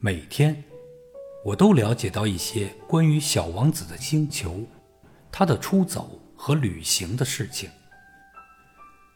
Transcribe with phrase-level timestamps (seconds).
[0.00, 0.62] 每天，
[1.44, 4.64] 我都了解到一些关于小王子的星球、
[5.32, 7.68] 他的出走和旅行的事情。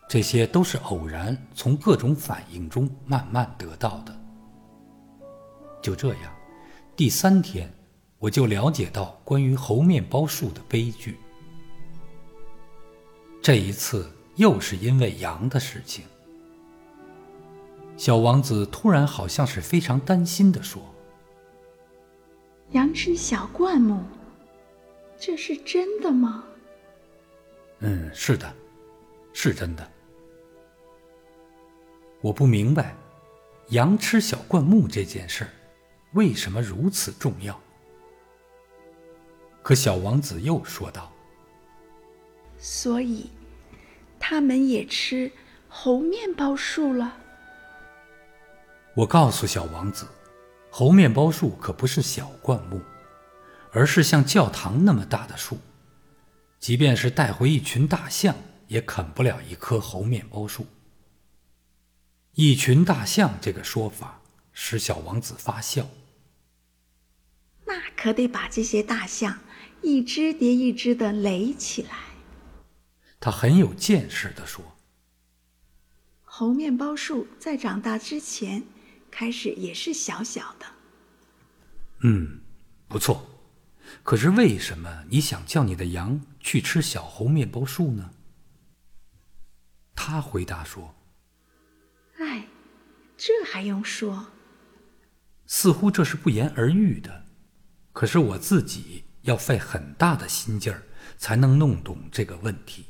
[0.08, 4.20] 这些都是偶然从各种反应中慢慢得到的。
[5.80, 6.34] 就这样，
[6.96, 7.72] 第三天，
[8.18, 11.16] 我就了解到关于猴面包树的悲剧。
[13.40, 16.04] 这一次又是因为羊的事情。
[18.02, 20.82] 小王子突然好像是非常担心地说
[22.74, 24.02] ：“羊吃小灌木，
[25.16, 26.42] 这是真的吗
[27.78, 28.52] ？”“嗯，是的，
[29.32, 29.88] 是真的。”
[32.20, 32.96] 我不明白，
[33.68, 35.46] 羊吃小灌木这件事
[36.14, 37.56] 为什么如此重要。
[39.62, 41.12] 可小王子又说道
[42.58, 43.30] ：“所以，
[44.18, 45.30] 他们也吃
[45.68, 47.18] 猴面包树了。”
[48.94, 50.06] 我告诉小王子，
[50.70, 52.78] 猴面包树可不是小灌木，
[53.70, 55.58] 而是像教堂那么大的树。
[56.58, 58.36] 即便是带回一群大象，
[58.68, 60.66] 也啃不了一棵猴面包树。
[62.34, 64.20] 一群大象这个说法
[64.52, 65.88] 使小王子发笑。
[67.64, 69.38] 那可得把这些大象
[69.80, 71.96] 一只叠一只的垒起来。
[73.18, 74.62] 他很有见识地说
[76.24, 78.64] ：“猴面包树在长大之前。”
[79.12, 80.66] 开始也是小小的。
[82.00, 82.40] 嗯，
[82.88, 83.28] 不错。
[84.02, 88.10] 可是为什么你想叫你的羊去吃小猴面包树呢？
[89.94, 90.94] 他回答说
[92.18, 92.48] ：“哎，
[93.18, 94.28] 这还用说？
[95.46, 97.26] 似乎这是不言而喻的。
[97.92, 100.82] 可是我自己要费很大的心劲儿
[101.18, 102.86] 才能弄懂这个问题。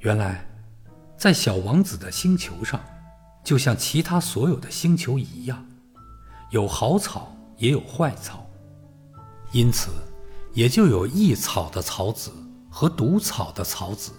[0.00, 0.44] 原来，
[1.16, 2.84] 在小王子的星球上。”
[3.48, 5.64] 就像其他所有的星球一样，
[6.50, 8.46] 有好草也有坏草，
[9.52, 9.88] 因此
[10.52, 12.30] 也就有益草的草籽
[12.68, 14.12] 和毒草的草籽。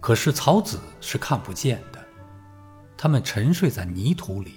[0.00, 2.02] 可是草籽是看不见的，
[2.96, 4.54] 它们沉睡在泥土里，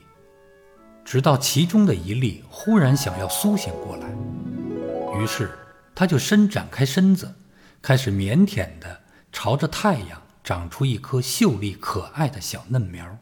[1.04, 4.08] 直到其中的一粒忽然想要苏醒过来，
[5.20, 5.52] 于是
[5.94, 7.30] 它就伸展开身子，
[7.82, 9.02] 开始腼腆地
[9.34, 10.22] 朝着太阳。
[10.46, 13.18] 长出一颗秀丽可爱的小嫩苗。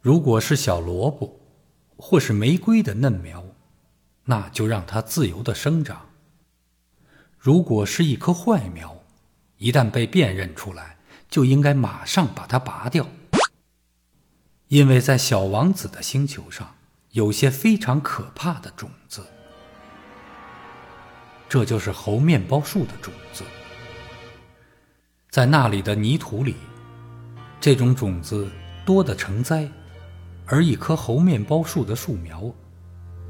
[0.00, 1.40] 如果是小萝卜，
[1.96, 3.44] 或是玫瑰的嫩苗，
[4.26, 6.10] 那就让它自由的生长。
[7.36, 9.02] 如果是一棵坏苗，
[9.58, 13.08] 一旦被辨认出来，就应该马上把它拔掉。
[14.68, 16.76] 因为在小王子的星球上，
[17.10, 19.26] 有些非常可怕的种子，
[21.48, 23.42] 这就是猴面包树的种子。
[25.36, 26.56] 在那里的泥土里，
[27.60, 28.50] 这种种子
[28.86, 29.68] 多得成灾，
[30.46, 32.50] 而一棵猴面包树的树苗，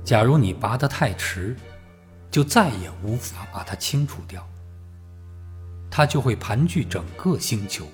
[0.04, 1.56] 假如你拔得太迟，
[2.30, 4.48] 就再也无法把它清除掉。
[5.90, 7.88] 它就会盘踞整个星球，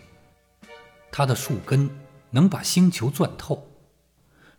[1.10, 1.88] 它的树根
[2.28, 3.66] 能把星球钻透。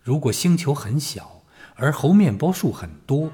[0.02, 1.44] 如果星球很小，
[1.76, 3.30] 而猴面包树很多，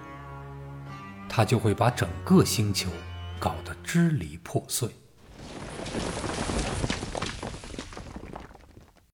[1.30, 2.90] 它就会把整个星球
[3.38, 4.90] 搞得支离破碎。